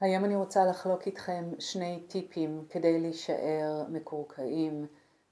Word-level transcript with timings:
היום 0.00 0.24
אני 0.24 0.36
רוצה 0.36 0.64
לחלוק 0.64 1.06
איתכם 1.06 1.44
שני 1.58 2.04
טיפים 2.08 2.64
כדי 2.70 3.00
להישאר 3.00 3.84
מקורקעים 3.88 4.86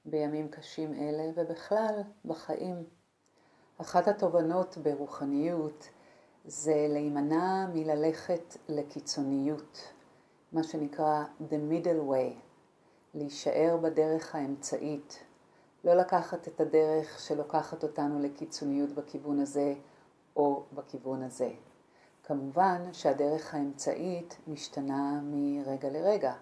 בימים 0.05 0.49
קשים 0.49 0.95
אלה 0.95 1.25
ובכלל 1.35 2.03
בחיים. 2.25 2.85
אחת 3.81 4.09
התובנות 4.09 4.79
ברוחניות 4.79 5.89
זה 6.45 6.87
להימנע 6.89 7.67
מללכת 7.75 8.57
לקיצוניות, 8.69 9.93
מה 10.53 10.63
שנקרא 10.63 11.25
the 11.51 11.73
middle 11.73 12.11
way, 12.11 12.35
להישאר 13.15 13.77
בדרך 13.83 14.35
האמצעית, 14.35 15.25
לא 15.85 15.95
לקחת 15.95 16.49
את 16.49 16.61
הדרך 16.61 17.19
שלוקחת 17.21 17.83
אותנו 17.83 18.21
לקיצוניות 18.21 18.91
בכיוון 18.91 19.41
הזה 19.41 19.75
או 20.37 20.65
בכיוון 20.73 21.23
הזה. 21.23 21.51
כמובן 22.27 22.83
שהדרך 22.93 23.55
האמצעית 23.55 24.37
משתנה 24.47 25.21
מרגע 25.23 25.91
לרגע. 25.91 26.35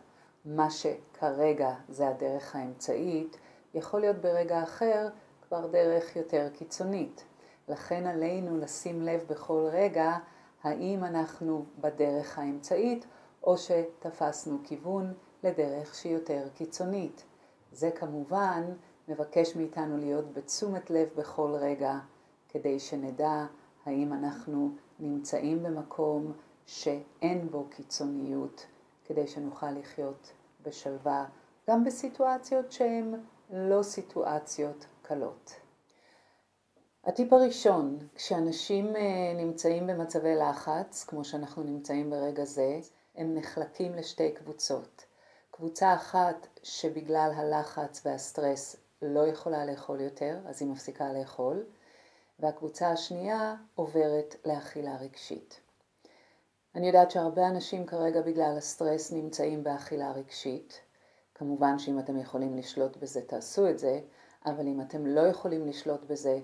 מה 0.45 0.71
שכרגע 0.71 1.75
זה 1.89 2.09
הדרך 2.09 2.57
האמצעית, 2.57 3.37
יכול 3.75 4.01
להיות 4.01 4.17
ברגע 4.17 4.63
אחר 4.63 5.09
כבר 5.43 5.67
דרך 5.67 6.17
יותר 6.17 6.49
קיצונית. 6.55 7.25
לכן 7.69 8.07
עלינו 8.07 8.59
לשים 8.59 9.03
לב 9.03 9.25
בכל 9.29 9.69
רגע 9.73 10.17
האם 10.63 11.05
אנחנו 11.05 11.65
בדרך 11.81 12.39
האמצעית 12.39 13.07
או 13.43 13.55
שתפסנו 13.59 14.59
כיוון 14.65 15.15
לדרך 15.43 15.95
שהיא 15.95 16.13
יותר 16.15 16.49
קיצונית. 16.55 17.25
זה 17.73 17.91
כמובן 17.91 18.63
מבקש 19.09 19.57
מאיתנו 19.57 19.97
להיות 19.97 20.33
בתשומת 20.33 20.91
לב 20.91 21.09
בכל 21.17 21.55
רגע 21.55 21.99
כדי 22.49 22.81
שנדע 22.81 23.47
האם 23.87 24.13
אנחנו 24.13 24.71
נמצאים 24.99 25.63
במקום 25.63 26.33
שאין 26.67 27.49
בו 27.51 27.67
קיצוניות, 27.71 28.67
כדי 29.05 29.27
שנוכל 29.27 29.71
לחיות 29.71 30.33
בשלווה, 30.63 31.25
גם 31.71 31.85
בסיטואציות 31.85 32.73
שהן 32.73 33.15
לא 33.51 33.83
סיטואציות 33.83 34.87
קלות. 35.03 35.55
הטיפ 37.05 37.33
הראשון, 37.33 37.99
כשאנשים 38.15 38.97
אה, 38.97 39.33
נמצאים 39.37 39.87
במצבי 39.87 40.35
לחץ, 40.37 41.05
כמו 41.05 41.25
שאנחנו 41.25 41.63
נמצאים 41.63 42.11
ברגע 42.11 42.45
זה, 42.45 42.81
הם 43.17 43.35
נחלקים 43.35 43.95
לשתי 43.95 44.33
קבוצות. 44.33 45.05
קבוצה 45.51 45.95
אחת 45.95 46.47
שבגלל 46.63 47.31
הלחץ 47.37 48.07
והסטרס 48.07 48.77
לא 49.03 49.27
יכולה 49.27 49.67
לאכול 49.67 50.01
יותר, 50.01 50.39
אז 50.47 50.63
היא 50.63 50.71
מפסיקה 50.71 51.13
לאכול, 51.13 51.65
והקבוצה 52.39 52.91
השנייה 52.91 53.55
עוברת 53.75 54.37
לאכילה 54.45 54.97
רגשית. 54.97 55.61
אני 56.75 56.87
יודעת 56.87 57.11
שהרבה 57.11 57.49
אנשים 57.49 57.87
כרגע 57.87 58.21
בגלל 58.21 58.55
הסטרס 58.59 59.13
נמצאים 59.13 59.65
באכילה 59.65 60.13
רגשית. 60.13 60.81
כמובן 61.35 61.79
שאם 61.79 61.99
אתם 61.99 62.19
יכולים 62.19 62.57
לשלוט 62.57 62.97
בזה 62.97 63.23
תעשו 63.23 63.69
את 63.71 63.79
זה, 63.79 64.01
אבל 64.47 64.67
אם 64.67 64.81
אתם 64.81 65.07
לא 65.07 65.21
יכולים 65.21 65.67
לשלוט 65.67 66.05
בזה 66.05 66.41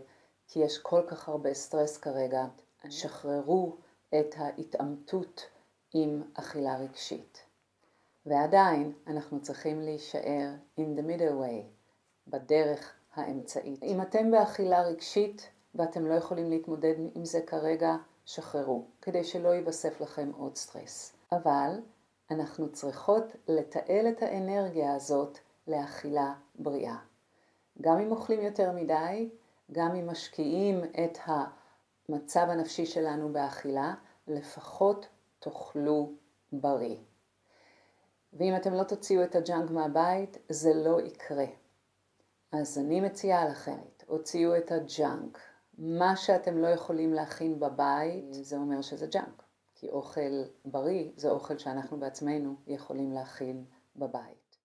כי 0.48 0.58
יש 0.58 0.78
כל 0.78 1.02
כך 1.08 1.28
הרבה 1.28 1.54
סטרס 1.54 1.98
כרגע, 1.98 2.46
שחררו 2.88 3.76
את 4.20 4.34
ההתעמתות 4.36 5.46
עם 5.92 6.22
אכילה 6.34 6.78
רגשית. 6.78 7.42
ועדיין 8.26 8.92
אנחנו 9.06 9.42
צריכים 9.42 9.80
להישאר 9.80 10.50
in 10.80 10.98
the 10.98 11.02
middle 11.02 11.42
way, 11.42 11.64
בדרך 12.28 12.94
האמצעית. 13.14 13.82
אם 13.82 14.02
אתם 14.02 14.30
באכילה 14.30 14.82
רגשית, 14.82 15.50
ואתם 15.74 16.06
לא 16.06 16.14
יכולים 16.14 16.50
להתמודד 16.50 16.94
עם 17.14 17.24
זה 17.24 17.40
כרגע, 17.46 17.96
שחררו, 18.26 18.84
כדי 19.02 19.24
שלא 19.24 19.48
ייווסף 19.48 20.00
לכם 20.00 20.30
עוד 20.36 20.56
סטרס. 20.56 21.16
אבל 21.32 21.80
אנחנו 22.30 22.72
צריכות 22.72 23.24
לתעל 23.48 24.08
את 24.08 24.22
האנרגיה 24.22 24.94
הזאת 24.94 25.38
לאכילה 25.68 26.34
בריאה. 26.54 26.96
גם 27.80 27.98
אם 27.98 28.10
אוכלים 28.10 28.40
יותר 28.40 28.72
מדי, 28.72 29.30
גם 29.72 29.94
אם 29.94 30.10
משקיטים 30.10 30.84
את 30.84 31.18
המצב 31.24 32.46
הנפשי 32.48 32.86
שלנו 32.86 33.32
באכילה, 33.32 33.94
לפחות 34.28 35.08
תאכלו 35.38 36.12
בריא. 36.52 36.96
ואם 38.32 38.56
אתם 38.56 38.74
לא 38.74 38.82
תוציאו 38.82 39.24
את 39.24 39.34
הג'אנק 39.34 39.70
מהבית, 39.70 40.38
זה 40.48 40.74
לא 40.74 41.00
יקרה. 41.00 41.46
אז 42.52 42.78
אני 42.78 43.00
מציעה 43.00 43.48
לכם, 43.48 43.78
הוציאו 44.06 44.56
את 44.56 44.72
הג'אנק, 44.72 45.38
מה 45.78 46.16
שאתם 46.16 46.58
לא 46.58 46.66
יכולים 46.66 47.14
להכין 47.14 47.60
בבית, 47.60 48.24
זה 48.30 48.56
אומר 48.56 48.82
שזה 48.82 49.06
ג'אנק. 49.06 49.42
כי 49.80 49.88
אוכל 49.88 50.42
בריא 50.64 51.10
זה 51.16 51.30
אוכל 51.30 51.58
שאנחנו 51.58 52.00
בעצמנו 52.00 52.54
יכולים 52.66 53.12
להכין 53.12 53.64
בבית. 53.96 54.56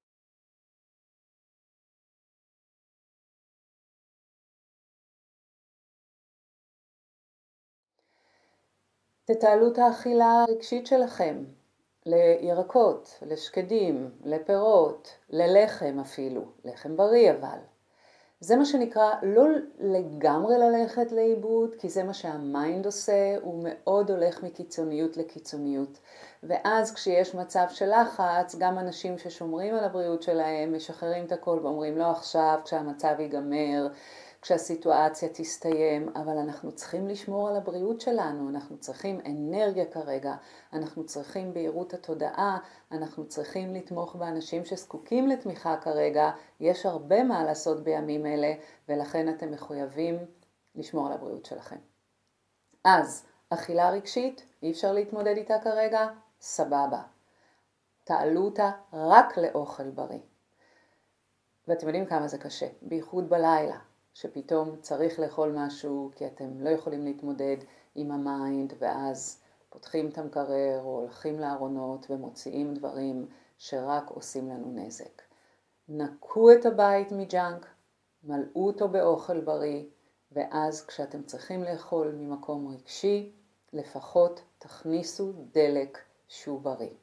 תתעלו 9.25 9.71
את 9.71 9.77
האכילה 9.77 10.43
הרגשית 10.47 10.87
שלכם 10.87 11.45
לירקות, 12.05 13.19
לשקדים, 13.21 14.11
לפירות, 14.23 15.17
ללחם 15.29 15.99
אפילו, 15.99 16.51
לחם 16.63 16.97
בריא 16.97 17.31
אבל. 17.31 17.74
זה 18.39 18.55
מה 18.55 18.65
שנקרא 18.65 19.11
לא 19.23 19.45
לגמרי 19.79 20.57
ללכת 20.57 21.11
לאיבוד, 21.11 21.75
כי 21.79 21.89
זה 21.89 22.03
מה 22.03 22.13
שהמיינד 22.13 22.85
עושה, 22.85 23.35
הוא 23.41 23.63
מאוד 23.63 24.11
הולך 24.11 24.43
מקיצוניות 24.43 25.17
לקיצוניות. 25.17 25.99
ואז 26.43 26.93
כשיש 26.93 27.35
מצב 27.35 27.65
של 27.69 28.01
לחץ, 28.01 28.55
גם 28.59 28.79
אנשים 28.79 29.17
ששומרים 29.17 29.75
על 29.75 29.83
הבריאות 29.83 30.23
שלהם 30.23 30.75
משחררים 30.75 31.25
את 31.25 31.31
הכל 31.31 31.59
ואומרים 31.63 31.97
לא 31.97 32.11
עכשיו, 32.11 32.59
כשהמצב 32.63 33.15
ייגמר, 33.19 33.87
כשהסיטואציה 34.45 35.29
תסתיים, 35.33 36.09
אבל 36.15 36.37
אנחנו 36.37 36.71
צריכים 36.71 37.07
לשמור 37.07 37.49
על 37.49 37.55
הבריאות 37.55 38.01
שלנו, 38.01 38.49
אנחנו 38.49 38.77
צריכים 38.77 39.19
אנרגיה 39.25 39.85
כרגע, 39.85 40.35
אנחנו 40.73 41.05
צריכים 41.05 41.53
בהירות 41.53 41.93
התודעה, 41.93 42.57
אנחנו 42.91 43.27
צריכים 43.27 43.73
לתמוך 43.73 44.15
באנשים 44.15 44.65
שזקוקים 44.65 45.27
לתמיכה 45.27 45.77
כרגע, 45.77 46.31
יש 46.59 46.85
הרבה 46.85 47.23
מה 47.23 47.43
לעשות 47.43 47.83
בימים 47.83 48.25
אלה, 48.25 48.53
ולכן 48.89 49.29
אתם 49.29 49.51
מחויבים 49.51 50.17
לשמור 50.75 51.07
על 51.07 51.13
הבריאות 51.13 51.45
שלכם. 51.45 51.79
אז, 52.83 53.25
אכילה 53.49 53.89
רגשית, 53.89 54.45
אי 54.63 54.71
אפשר 54.71 54.93
להתמודד 54.93 55.37
איתה 55.37 55.59
כרגע? 55.63 56.07
סבבה. 56.41 57.01
תעלו 58.03 58.45
אותה 58.45 58.71
רק 58.93 59.37
לאוכל 59.37 59.89
בריא. 59.89 60.19
ואתם 61.67 61.87
יודעים 61.87 62.05
כמה 62.05 62.27
זה 62.27 62.37
קשה, 62.37 62.67
בייחוד 62.81 63.29
בלילה. 63.29 63.77
שפתאום 64.15 64.75
צריך 64.81 65.19
לאכול 65.19 65.51
משהו 65.51 66.11
כי 66.15 66.27
אתם 66.27 66.59
לא 66.59 66.69
יכולים 66.69 67.05
להתמודד 67.05 67.57
עם 67.95 68.11
ה 68.11 68.23
mind 68.23 68.73
ואז 68.79 69.41
פותחים 69.69 70.09
את 70.09 70.17
המקרר 70.17 70.81
או 70.81 70.99
הולכים 70.99 71.39
לארונות 71.39 72.05
ומוציאים 72.09 72.73
דברים 72.73 73.27
שרק 73.57 74.09
עושים 74.09 74.49
לנו 74.49 74.71
נזק. 74.71 75.21
נקו 75.89 76.51
את 76.51 76.65
הבית 76.65 77.11
מג'אנק, 77.11 77.65
מלאו 78.23 78.67
אותו 78.67 78.89
באוכל 78.89 79.41
בריא, 79.41 79.83
ואז 80.31 80.85
כשאתם 80.85 81.23
צריכים 81.23 81.63
לאכול 81.63 82.11
ממקום 82.11 82.67
רגשי, 82.67 83.31
לפחות 83.73 84.41
תכניסו 84.57 85.33
דלק 85.51 85.97
שהוא 86.27 86.61
בריא. 86.61 86.93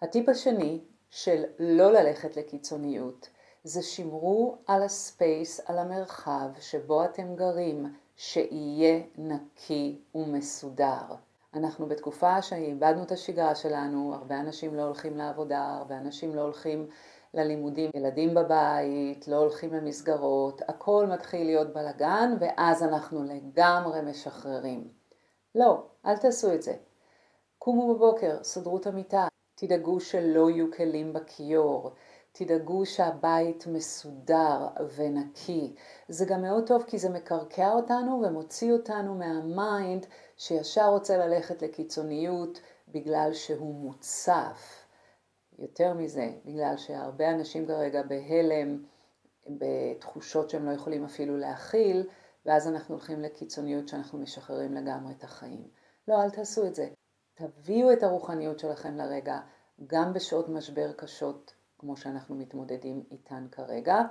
הטיפ 0.00 0.28
השני 0.28 0.84
של 1.10 1.44
לא 1.58 1.92
ללכת 1.92 2.36
לקיצוניות 2.36 3.28
זה 3.64 3.82
שמרו 3.82 4.56
על 4.66 4.82
הספייס, 4.82 5.60
על 5.66 5.78
המרחב 5.78 6.48
שבו 6.60 7.04
אתם 7.04 7.34
גרים, 7.36 7.94
שיהיה 8.16 9.02
נקי 9.18 10.00
ומסודר. 10.14 11.14
אנחנו 11.54 11.86
בתקופה 11.86 12.42
שאיבדנו 12.42 13.02
את 13.02 13.12
השגרה 13.12 13.54
שלנו, 13.54 14.14
הרבה 14.14 14.40
אנשים 14.40 14.74
לא 14.74 14.82
הולכים 14.82 15.16
לעבודה, 15.16 15.76
הרבה 15.78 15.98
אנשים 15.98 16.34
לא 16.34 16.40
הולכים 16.40 16.88
ללימודים, 17.34 17.90
ילדים 17.94 18.34
בבית, 18.34 19.28
לא 19.28 19.36
הולכים 19.36 19.74
למסגרות, 19.74 20.62
הכל 20.68 21.06
מתחיל 21.06 21.46
להיות 21.46 21.72
בלאגן 21.74 22.36
ואז 22.40 22.82
אנחנו 22.82 23.24
לגמרי 23.24 24.00
משחררים. 24.00 24.88
לא, 25.54 25.82
אל 26.06 26.16
תעשו 26.16 26.54
את 26.54 26.62
זה. 26.62 26.74
קומו 27.58 27.94
בבוקר, 27.94 28.42
סדרו 28.42 28.76
את 28.76 28.86
המיטה, 28.86 29.28
תדאגו 29.54 30.00
שלא 30.00 30.50
יהיו 30.50 30.72
כלים 30.72 31.12
בכיור, 31.12 31.92
תדאגו 32.36 32.86
שהבית 32.86 33.66
מסודר 33.66 34.66
ונקי. 34.96 35.74
זה 36.08 36.24
גם 36.24 36.42
מאוד 36.42 36.66
טוב 36.66 36.84
כי 36.86 36.98
זה 36.98 37.08
מקרקע 37.08 37.72
אותנו 37.72 38.22
ומוציא 38.26 38.72
אותנו 38.72 39.14
מה 39.14 39.45
mind 39.45 40.06
שישר 40.36 40.86
רוצה 40.86 41.16
ללכת 41.16 41.62
לקיצוניות 41.62 42.60
בגלל 42.88 43.30
שהוא 43.32 43.74
מוצף. 43.74 44.86
יותר 45.58 45.94
מזה, 45.94 46.32
בגלל 46.44 46.76
שהרבה 46.76 47.30
אנשים 47.30 47.66
כרגע 47.66 48.02
בהלם, 48.02 48.84
בתחושות 49.46 50.50
שהם 50.50 50.66
לא 50.66 50.70
יכולים 50.72 51.04
אפילו 51.04 51.36
להכיל, 51.36 52.08
ואז 52.46 52.68
אנחנו 52.68 52.94
הולכים 52.94 53.20
לקיצוניות 53.20 53.88
שאנחנו 53.88 54.18
משחררים 54.18 54.74
לגמרי 54.74 55.12
את 55.18 55.24
החיים. 55.24 55.68
לא, 56.08 56.22
אל 56.22 56.30
תעשו 56.30 56.66
את 56.66 56.74
זה. 56.74 56.88
תביאו 57.34 57.92
את 57.92 58.02
הרוחניות 58.02 58.58
שלכם 58.58 58.96
לרגע, 58.96 59.40
גם 59.86 60.12
בשעות 60.12 60.48
משבר 60.48 60.92
קשות, 60.92 61.54
כמו 61.84 61.96
שאנחנו 61.96 62.34
מתמודדים 62.34 63.02
איתן 63.10 63.46
כרגע, 63.52 64.02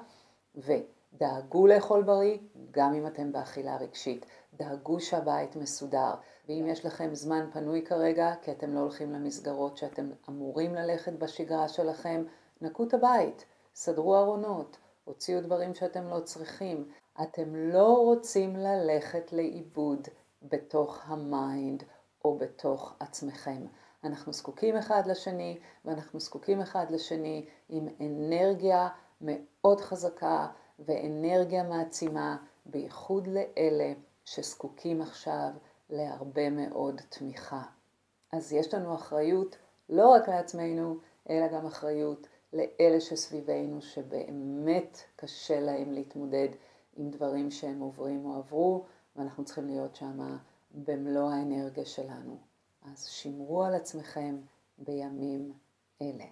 ודאגו 0.56 1.68
לאכול 1.68 2.04
בריא, 2.04 2.38
גם 2.72 2.94
אם 2.94 3.08
אתם 3.08 3.32
באכילה 3.32 3.78
רגשית. 3.78 4.26
דאגו 4.54 5.00
שהבית 5.00 5.56
מסודר, 5.56 6.14
ואם 6.48 6.66
יש 6.68 6.86
לכם 6.86 7.16
זמן 7.16 7.50
פנוי 7.54 7.86
כרגע, 7.86 8.34
כי 8.42 8.52
אתם 8.52 8.74
לא 8.74 8.80
הולכים 8.80 9.14
למסגרות 9.14 9.78
שאתם 9.78 10.10
אמורים 10.30 10.76
ללכת 10.76 11.14
בשגרה 11.14 11.68
שלכם, 11.68 12.24
נקו 12.62 12.84
את 12.84 12.94
הבית, 12.94 13.46
סדרו 13.76 14.18
ארונות, 14.18 14.78
הוציאו 15.04 15.42
דברים 15.42 15.74
שאתם 15.74 16.08
לא 16.08 16.20
צריכים. 16.20 16.90
אתם 17.22 17.56
לא 17.56 17.98
רוצים 17.98 18.56
ללכת 18.56 19.34
לאיבוד 19.34 20.08
בתוך 20.42 21.02
ה 21.06 21.22
mind 21.22 21.84
או 22.26 22.38
בתוך 22.38 22.96
עצמכם. 23.00 23.66
אנחנו 24.04 24.34
זקוקים 24.34 24.78
אחד 24.78 25.08
לשני, 25.08 25.60
ואנחנו 25.86 26.20
זקוקים 26.20 26.62
אחד 26.62 26.92
לשני 26.92 27.46
עם 27.70 27.88
אנרגיה 28.02 28.90
מאוד 29.22 29.82
חזקה 29.82 30.48
ואנרגיה 30.80 31.64
מעצימה, 31.64 32.38
בייחוד 32.66 33.28
לאלה 33.28 33.94
שזקוקים 34.26 35.02
עכשיו 35.02 35.50
להרבה 35.90 36.50
מאוד 36.50 37.02
תמיכה. 37.10 37.64
אז 38.32 38.54
יש 38.54 38.74
לנו 38.74 38.96
אחריות 38.96 39.58
לא 39.90 40.10
רק 40.10 40.30
לעצמנו, 40.30 40.98
אלא 41.30 41.48
גם 41.48 41.66
אחריות 41.66 42.28
לאלה 42.54 43.02
שסביבנו 43.02 43.82
שבאמת 43.82 44.98
קשה 45.16 45.60
להם 45.60 45.92
להתמודד 45.92 46.50
עם 46.96 47.10
דברים 47.10 47.52
שהם 47.52 47.80
עוברים 47.80 48.26
או 48.26 48.36
עברו, 48.36 48.86
ואנחנו 49.16 49.46
צריכים 49.46 49.68
להיות 49.68 49.96
שם 49.96 50.38
במלוא 50.72 51.32
האנרגיה 51.32 51.86
שלנו. 51.86 52.53
אז 52.86 53.06
שמרו 53.06 53.64
על 53.64 53.74
עצמכם 53.74 54.42
בימים 54.78 55.54
אלה. 56.02 56.26